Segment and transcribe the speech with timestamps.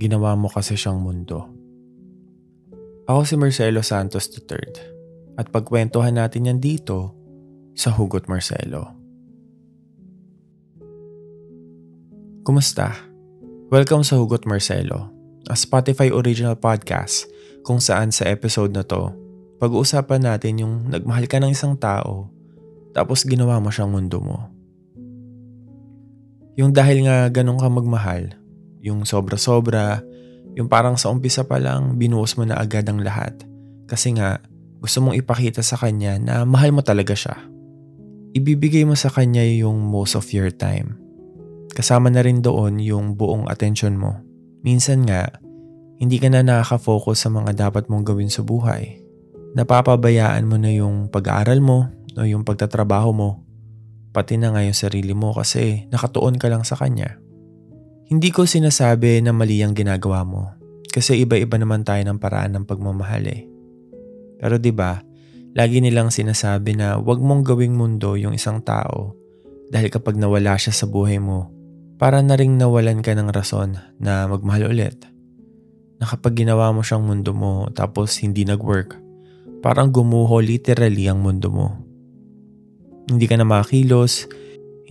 [0.00, 1.44] ginawa mo kasi siyang mundo.
[3.04, 7.12] Ako si Marcelo Santos III at pagkwentuhan natin yan dito
[7.76, 8.96] sa Hugot Marcelo.
[12.48, 12.96] Kumusta?
[13.68, 15.12] Welcome sa Hugot Marcelo,
[15.52, 17.28] a Spotify original podcast
[17.60, 19.12] kung saan sa episode na to,
[19.60, 22.32] pag-uusapan natin yung nagmahal ka ng isang tao
[22.96, 24.48] tapos ginawa mo siyang mundo mo.
[26.56, 28.39] Yung dahil nga ganun ka magmahal,
[28.80, 30.02] yung sobra-sobra,
[30.56, 33.36] yung parang sa umpisa pa lang binuhos mo na agad ang lahat.
[33.86, 34.40] Kasi nga,
[34.80, 37.36] gusto mong ipakita sa kanya na mahal mo talaga siya.
[38.34, 40.96] Ibibigay mo sa kanya yung most of your time.
[41.74, 44.22] Kasama na rin doon yung buong attention mo.
[44.62, 45.28] Minsan nga,
[46.00, 49.02] hindi ka na nakaka-focus sa mga dapat mong gawin sa buhay.
[49.58, 53.50] Napapabayaan mo na yung pag-aaral mo o yung pagtatrabaho mo
[54.10, 57.18] pati na nga yung sarili mo kasi nakatuon ka lang sa kanya.
[58.10, 60.50] Hindi ko sinasabi na mali ang ginagawa mo
[60.90, 63.46] kasi iba-iba naman tayo ng paraan ng pagmamahal eh.
[64.42, 64.98] Pero 'di ba,
[65.54, 69.14] lagi nilang sinasabi na huwag mong gawing mundo yung isang tao
[69.70, 71.54] dahil kapag nawala siya sa buhay mo,
[72.02, 75.06] para na ring nawalan ka ng rason na magmahal ulit.
[76.02, 78.98] Na kapag ginawa mo siyang mundo mo tapos hindi nag-work,
[79.62, 81.78] parang gumuho literally ang mundo mo.
[83.06, 84.26] Hindi ka na makakilos,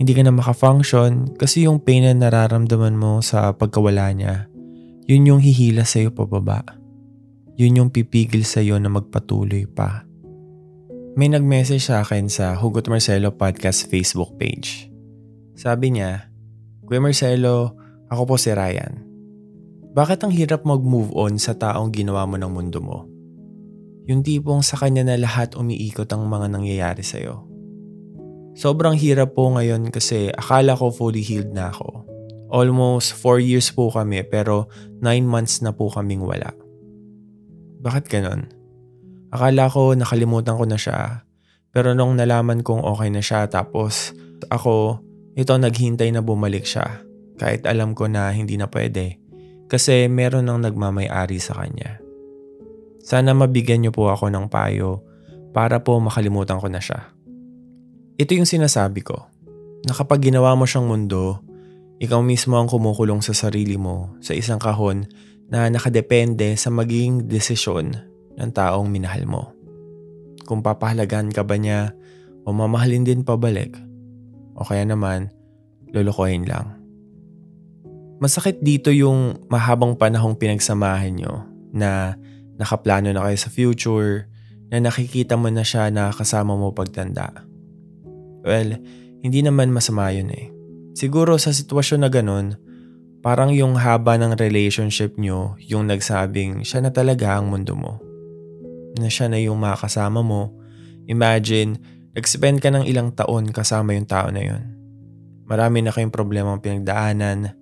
[0.00, 4.48] hindi ka na makafunction kasi yung pain na nararamdaman mo sa pagkawala niya,
[5.04, 6.64] yun yung hihila sa'yo pababa.
[7.60, 10.08] Yun yung pipigil sa'yo na magpatuloy pa.
[11.20, 14.88] May nag-message sa akin sa Hugot Marcelo Podcast Facebook page.
[15.52, 16.32] Sabi niya,
[16.88, 17.76] Kuya Marcelo,
[18.08, 19.04] ako po si Ryan.
[19.92, 23.04] Bakit ang hirap mag-move on sa taong ginawa mo ng mundo mo?
[24.08, 27.49] Yung tipong sa kanya na lahat umiikot ang mga nangyayari sa'yo.
[28.58, 32.06] Sobrang hirap po ngayon kasi akala ko fully healed na ako.
[32.50, 34.66] Almost 4 years po kami pero
[34.98, 36.50] 9 months na po kaming wala.
[37.80, 38.50] Bakit ganon?
[39.30, 41.22] Akala ko nakalimutan ko na siya.
[41.70, 44.10] Pero nung nalaman kong okay na siya tapos
[44.50, 44.98] ako,
[45.38, 47.06] ito naghintay na bumalik siya.
[47.38, 49.22] Kahit alam ko na hindi na pwede.
[49.70, 52.02] Kasi meron nang nagmamay-ari sa kanya.
[53.00, 55.06] Sana mabigyan niyo po ako ng payo
[55.54, 57.14] para po makalimutan ko na siya.
[58.20, 59.16] Ito yung sinasabi ko,
[59.88, 61.40] na kapag ginawa mo siyang mundo,
[62.04, 65.08] ikaw mismo ang kumukulong sa sarili mo sa isang kahon
[65.48, 67.96] na nakadepende sa magiging desisyon
[68.36, 69.56] ng taong minahal mo.
[70.44, 71.96] Kung papahalagan ka ba niya
[72.44, 73.72] o mamahalin din pabalik,
[74.52, 75.32] o kaya naman,
[75.88, 76.76] lulukohin lang.
[78.20, 82.20] Masakit dito yung mahabang panahong pinagsamahan nyo na
[82.60, 84.28] nakaplano na kayo sa future,
[84.68, 87.48] na nakikita mo na siya na kasama mo pagtanda.
[88.44, 88.80] Well,
[89.20, 90.48] hindi naman masama yun eh.
[90.96, 92.56] Siguro sa sitwasyon na ganun,
[93.20, 98.00] parang yung haba ng relationship nyo yung nagsabing siya na talaga ang mundo mo.
[98.96, 100.56] Na siya na yung makasama mo.
[101.06, 101.76] Imagine,
[102.16, 104.62] nag-spend ka ng ilang taon kasama yung tao na yun.
[105.46, 107.54] Marami na kayong problemang pinagdaanan,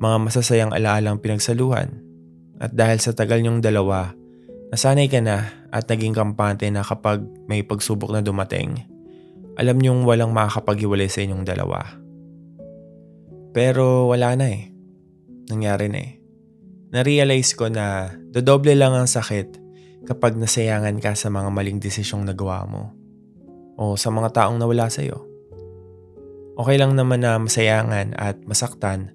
[0.00, 2.00] mga masasayang alaalang pinagsaluhan.
[2.60, 4.12] At dahil sa tagal nyong dalawa,
[4.72, 8.84] nasanay ka na at naging kampante na kapag may pagsubok na dumating,
[9.60, 11.84] alam niyong walang makakapaghiwalay sa inyong dalawa.
[13.52, 14.72] Pero wala na eh.
[15.52, 16.16] Nangyari na eh.
[16.96, 19.60] Na-realize ko na dodoble lang ang sakit
[20.08, 22.96] kapag nasayangan ka sa mga maling desisyong nagawa mo
[23.76, 25.28] o sa mga taong nawala sa iyo.
[26.56, 29.12] Okay lang naman na masayangan at masaktan.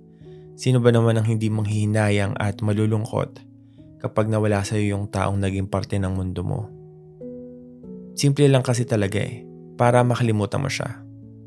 [0.55, 3.41] Sino ba naman ang hindi manghihinayang at malulungkot
[3.97, 6.69] kapag nawala sa iyo yung taong naging parte ng mundo mo?
[8.13, 11.03] Simple lang kasi talaga eh para makalimutan mo siya.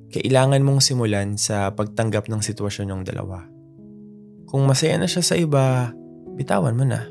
[0.08, 3.44] Kailangan mong simulan sa pagtanggap ng sitwasyon ng dalawa.
[4.48, 5.92] Kung masaya na siya sa iba,
[6.32, 7.04] bitawan mo na.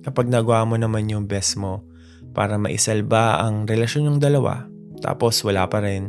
[0.00, 1.84] Kapag nagawa mo naman yung best mo
[2.32, 4.64] para maisalba ang relasyon ng dalawa,
[5.04, 6.08] tapos wala pa rin,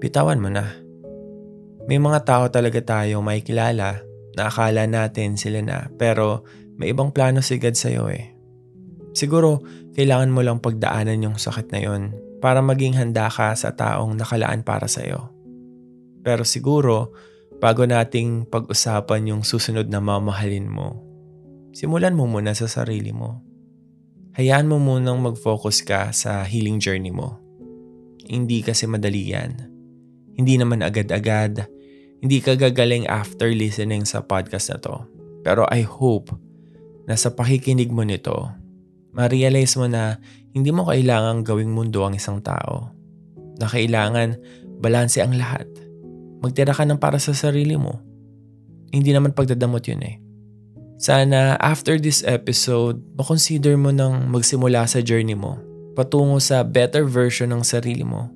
[0.00, 0.72] bitawan mo na.
[1.84, 4.00] May mga tao talaga tayo may kilala
[4.32, 6.44] na akala natin sila na pero
[6.80, 8.32] may ibang plano si God sa'yo eh.
[9.16, 9.64] Siguro,
[9.96, 14.60] kailangan mo lang pagdaanan yung sakit na yon para maging handa ka sa taong nakalaan
[14.60, 15.32] para sa iyo.
[16.26, 17.14] Pero siguro,
[17.62, 21.00] bago nating pag-usapan yung susunod na mamahalin mo,
[21.72, 23.40] simulan mo muna sa sarili mo.
[24.36, 27.40] Hayaan mo munang mag-focus ka sa healing journey mo.
[28.26, 29.56] Hindi kasi madali yan.
[30.36, 31.64] Hindi naman agad-agad.
[32.20, 34.96] Hindi ka gagaling after listening sa podcast na to.
[35.40, 36.34] Pero I hope
[37.06, 38.50] na sa pakikinig mo nito,
[39.16, 40.20] ma-realize mo na
[40.52, 42.92] hindi mo kailangang gawing mundo ang isang tao.
[43.56, 44.36] Na kailangan
[44.78, 45.64] balanse ang lahat.
[46.44, 48.04] Magtira ka ng para sa sarili mo.
[48.92, 50.16] Hindi naman pagdadamot yun eh.
[51.00, 55.66] Sana after this episode, makonsider mo nang magsimula sa journey mo
[55.96, 58.28] patungo sa better version ng sarili mo.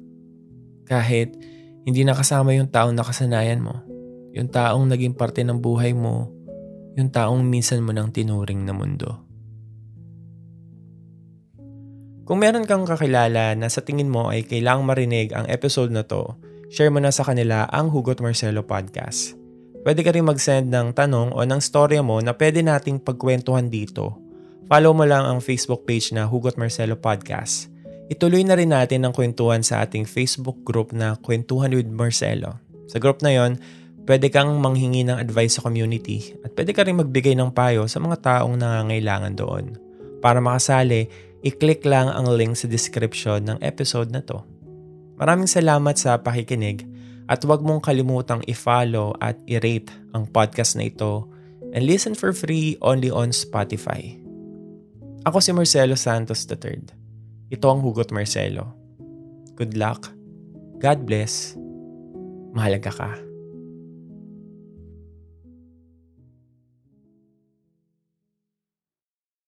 [0.89, 1.37] Kahit
[1.85, 3.85] hindi nakasama yung taong nakasanayan mo,
[4.33, 6.33] yung taong naging parte ng buhay mo,
[6.97, 9.30] yung taong minsan mo nang tinuring na mundo.
[12.31, 16.39] Kung meron kang kakilala na sa tingin mo ay kailangang marinig ang episode na to,
[16.71, 19.35] share mo na sa kanila ang Hugot Marcelo Podcast.
[19.83, 24.15] Pwede ka rin mag-send ng tanong o ng storya mo na pwede nating pagkwentuhan dito.
[24.71, 27.67] Follow mo lang ang Facebook page na Hugot Marcelo Podcast.
[28.07, 32.63] Ituloy na rin natin ang kwentuhan sa ating Facebook group na Kwentuhan with Marcelo.
[32.87, 33.59] Sa group na yon,
[34.07, 37.99] pwede kang manghingi ng advice sa community at pwede ka rin magbigay ng payo sa
[37.99, 39.75] mga taong nangangailangan doon.
[40.23, 44.41] Para makasali, i-click lang ang link sa description ng episode na to.
[45.21, 46.85] Maraming salamat sa pakikinig
[47.29, 51.29] at huwag mong kalimutang i-follow at i-rate ang podcast na ito
[51.77, 54.17] and listen for free only on Spotify.
[55.29, 56.81] Ako si Marcelo Santos III.
[57.53, 58.73] Ito ang Hugot Marcelo.
[59.55, 60.09] Good luck.
[60.81, 61.55] God bless.
[62.57, 63.30] Mahalaga ka.